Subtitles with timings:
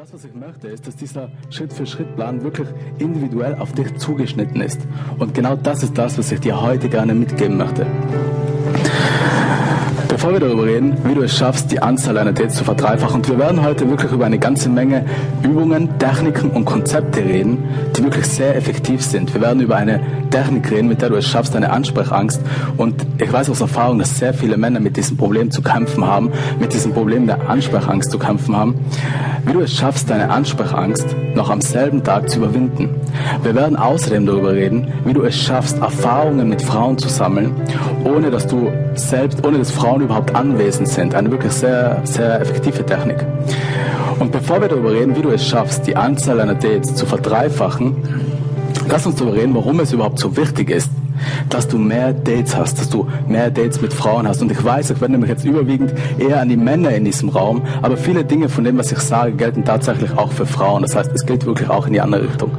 [0.00, 2.66] das, was ich möchte, ist, dass dieser Schritt-für-Schritt-Plan wirklich
[2.98, 4.80] individuell auf dich zugeschnitten ist.
[5.18, 7.86] Und genau das ist das, was ich dir heute gerne mitgeben möchte.
[10.20, 13.28] Bevor wir darüber reden, wie du es schaffst, die Anzahl deiner Dates zu verdreifachen, und
[13.30, 15.06] wir werden heute wirklich über eine ganze Menge
[15.42, 17.64] Übungen, Techniken und Konzepte reden,
[17.96, 19.32] die wirklich sehr effektiv sind.
[19.32, 19.98] Wir werden über eine
[20.30, 22.42] Technik reden, mit der du es schaffst, deine Ansprechangst.
[22.76, 26.30] Und ich weiß aus Erfahrung, dass sehr viele Männer mit diesem Problem zu kämpfen haben,
[26.58, 28.74] mit diesem Problem der Ansprechangst zu kämpfen haben.
[29.46, 32.90] Wie du es schaffst, deine Ansprechangst noch am selben Tag zu überwinden.
[33.42, 37.52] Wir werden außerdem darüber reden, wie du es schaffst, Erfahrungen mit Frauen zu sammeln,
[38.04, 41.14] ohne dass du selbst, ohne dass Frauen überhaupt anwesend sind.
[41.14, 43.24] Eine wirklich sehr, sehr effektive Technik.
[44.18, 47.96] Und bevor wir darüber reden, wie du es schaffst, die Anzahl deiner Dates zu verdreifachen,
[48.88, 50.90] lass uns darüber reden, warum es überhaupt so wichtig ist,
[51.48, 54.42] dass du mehr Dates hast, dass du mehr Dates mit Frauen hast.
[54.42, 57.62] Und ich weiß, ich wende mich jetzt überwiegend eher an die Männer in diesem Raum,
[57.82, 60.82] aber viele Dinge von dem, was ich sage, gelten tatsächlich auch für Frauen.
[60.82, 62.50] Das heißt, es gilt wirklich auch in die andere Richtung.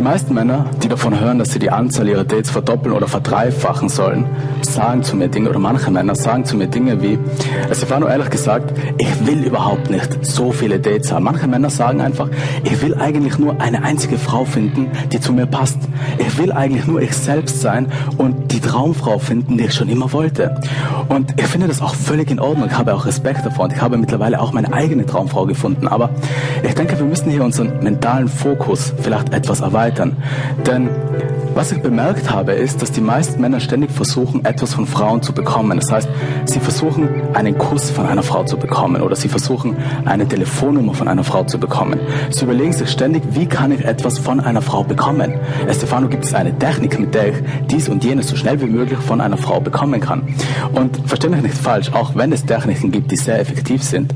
[0.00, 3.90] Die meisten Männer, die davon hören, dass sie die Anzahl ihrer Dates verdoppeln oder verdreifachen
[3.90, 4.24] sollen,
[4.62, 7.18] sagen zu mir Dinge, oder manche Männer sagen zu mir Dinge wie,
[7.68, 11.24] also ich war nur ehrlich gesagt, ich will überhaupt nicht so viele Dates haben.
[11.24, 12.30] Manche Männer sagen einfach,
[12.64, 15.76] ich will eigentlich nur eine einzige Frau finden, die zu mir passt.
[16.16, 20.14] Ich will eigentlich nur ich selbst sein und die Traumfrau finden, die ich schon immer
[20.14, 20.58] wollte.
[21.10, 22.68] Und ich finde das auch völlig in Ordnung.
[22.70, 25.88] Ich habe auch Respekt davor und ich habe mittlerweile auch meine eigene Traumfrau gefunden.
[25.88, 26.08] Aber
[26.62, 30.16] ich denke, wir müssen hier unseren mentalen Fokus vielleicht etwas erweitern erweitern.
[30.66, 30.88] Denn
[31.54, 35.32] was ich bemerkt habe, ist, dass die meisten Männer ständig versuchen, etwas von Frauen zu
[35.32, 35.78] bekommen.
[35.78, 36.08] Das heißt,
[36.44, 41.08] sie versuchen, einen Kuss von einer Frau zu bekommen oder sie versuchen, eine Telefonnummer von
[41.08, 41.98] einer Frau zu bekommen.
[42.30, 45.34] Sie überlegen sich ständig, wie kann ich etwas von einer Frau bekommen?
[45.66, 47.36] Estefano, gibt es eine Technik, mit der ich
[47.68, 50.22] dies und jenes so schnell wie möglich von einer Frau bekommen kann?
[50.72, 54.14] Und verstehe mich nicht falsch, auch wenn es Techniken gibt, die sehr effektiv sind,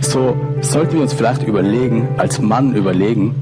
[0.00, 3.34] so sollten wir uns vielleicht überlegen, als Mann überlegen,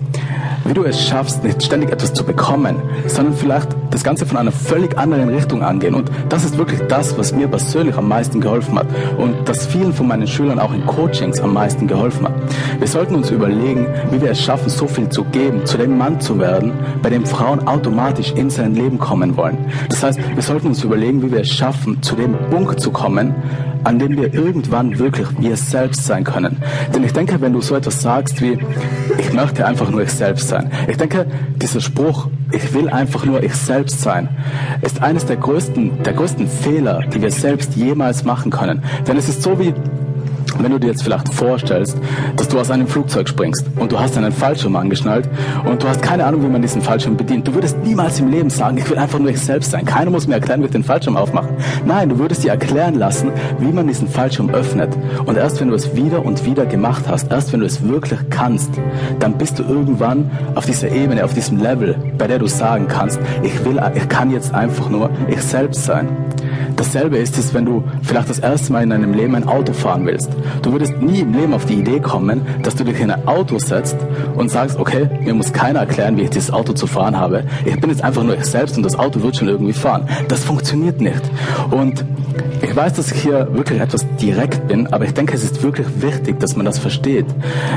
[0.65, 4.53] wie du es schaffst, nicht ständig etwas zu bekommen, sondern vielleicht das Ganze von einer
[4.53, 5.95] völlig anderen Richtung angehen.
[5.95, 8.87] Und das ist wirklich das, was mir persönlich am meisten geholfen hat
[9.19, 12.35] und das vielen von meinen Schülern auch in Coachings am meisten geholfen hat.
[12.79, 16.21] Wir sollten uns überlegen, wie wir es schaffen, so viel zu geben, zu dem Mann
[16.21, 16.73] zu werden,
[17.03, 19.59] bei dem Frauen automatisch in sein Leben kommen wollen.
[19.89, 23.35] Das heißt, wir sollten uns überlegen, wie wir es schaffen, zu dem Punkt zu kommen,
[23.85, 26.63] an dem wir irgendwann wirklich wir selbst sein können.
[26.95, 28.59] Denn ich denke, wenn du so etwas sagst wie,
[29.33, 30.71] ich möchte einfach nur ich selbst sein.
[30.87, 31.25] Ich denke,
[31.57, 34.29] dieser Spruch, ich will einfach nur ich selbst sein,
[34.83, 38.83] ist eines der größten, der größten Fehler, die wir selbst jemals machen können.
[39.09, 39.73] Denn es ist so wie,
[40.59, 41.97] wenn du dir jetzt vielleicht vorstellst,
[42.37, 45.29] dass du aus einem Flugzeug springst und du hast einen Fallschirm angeschnallt
[45.65, 47.47] und du hast keine Ahnung, wie man diesen Fallschirm bedient.
[47.47, 49.85] Du würdest niemals im Leben sagen, ich will einfach nur ich selbst sein.
[49.85, 51.49] Keiner muss mir erklären, wie ich den Fallschirm aufmache.
[51.85, 54.97] Nein, du würdest dir erklären lassen, wie man diesen Fallschirm öffnet.
[55.27, 58.21] Und erst wenn du es wieder und wieder gemacht hast, erst wenn du es wirklich
[58.31, 58.71] kannst,
[59.19, 63.21] dann bist du irgendwann auf dieser Ebene, auf diesem Level, bei der du sagen kannst,
[63.43, 66.09] ich will, ich kann jetzt einfach nur ich selbst sein.
[66.83, 70.05] Dasselbe ist es, wenn du vielleicht das erste Mal in deinem Leben ein Auto fahren
[70.05, 70.31] willst.
[70.63, 73.61] Du würdest nie im Leben auf die Idee kommen, dass du dich in ein Auto
[73.61, 73.97] setzt
[74.35, 77.45] und sagst, okay, mir muss keiner erklären, wie ich dieses Auto zu fahren habe.
[77.65, 80.09] Ich bin jetzt einfach nur ich selbst und das Auto wird schon irgendwie fahren.
[80.27, 81.23] Das funktioniert nicht.
[81.71, 82.05] Und
[82.63, 85.87] ich weiß, dass ich hier wirklich etwas direkt bin, aber ich denke, es ist wirklich
[86.01, 87.27] wichtig, dass man das versteht.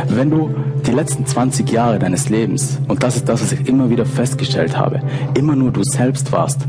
[0.10, 0.50] Wenn du
[0.84, 4.76] die letzten 20 Jahre deines Lebens, und das ist das, was ich immer wieder festgestellt
[4.76, 5.02] habe,
[5.36, 6.62] immer nur du selbst warst,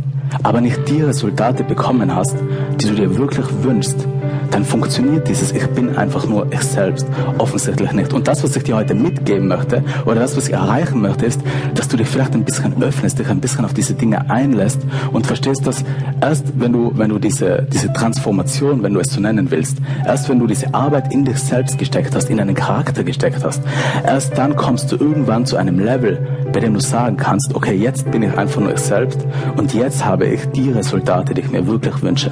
[0.42, 2.36] aber nicht die Resultate bekommen hast,
[2.80, 4.06] die du dir wirklich wünschst,
[4.50, 7.06] dann funktioniert dieses Ich bin einfach nur ich selbst
[7.38, 8.12] offensichtlich nicht.
[8.12, 11.40] Und das, was ich dir heute mitgeben möchte, oder das, was ich erreichen möchte, ist,
[11.74, 14.80] dass du dich vielleicht ein bisschen öffnest, dich ein bisschen auf diese Dinge einlässt
[15.12, 15.84] und verstehst, dass
[16.20, 20.28] erst wenn du, wenn du diese, diese Transformation, wenn du es so nennen willst, erst
[20.28, 23.62] wenn du diese Arbeit in dich selbst gesteckt hast, in deinen Charakter gesteckt hast,
[24.06, 26.18] erst dann kommst du irgendwann zu einem Level,
[26.52, 29.26] bei dem du sagen kannst, okay, jetzt bin ich einfach nur ich selbst
[29.56, 32.30] und jetzt habe ich die Resultate, die ich mir wirklich wünsche.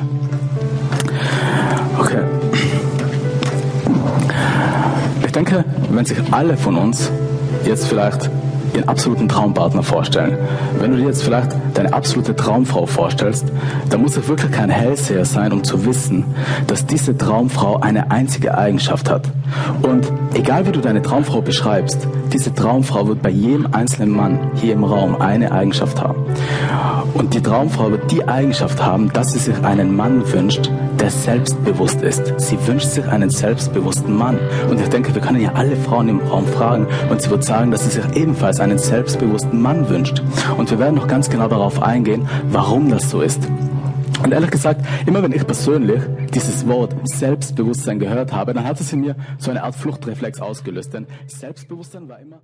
[5.35, 7.11] Denke, wenn sich alle von uns
[7.65, 8.31] jetzt vielleicht
[8.75, 10.37] ihren absoluten Traumpartner vorstellen.
[10.79, 13.47] Wenn du dir jetzt vielleicht deine absolute Traumfrau vorstellst,
[13.91, 16.25] dann muss es wirklich kein Hellseher sein, um zu wissen,
[16.67, 19.29] dass diese Traumfrau eine einzige Eigenschaft hat.
[19.83, 24.73] Und egal wie du deine Traumfrau beschreibst, diese Traumfrau wird bei jedem einzelnen Mann hier
[24.73, 26.25] im Raum eine Eigenschaft haben.
[27.15, 32.03] Und die Traumfrau wird die Eigenschaft haben, dass sie sich einen Mann wünscht, der selbstbewusst
[32.03, 32.35] ist.
[32.39, 34.39] Sie wünscht sich einen selbstbewussten Mann.
[34.69, 37.71] Und ich denke, wir können ja alle Frauen im Raum fragen und sie wird sagen,
[37.71, 40.23] dass sie sich ebenfalls einen selbstbewussten Mann wünscht.
[40.57, 43.41] Und wir werden noch ganz genau darauf eingehen, warum das so ist.
[44.23, 46.01] Und ehrlich gesagt, immer wenn ich persönlich
[46.33, 50.95] dieses Wort Selbstbewusstsein gehört habe, dann hat es in mir so eine Art Fluchtreflex ausgelöst.
[50.95, 52.41] Denn Selbstbewusstsein war immer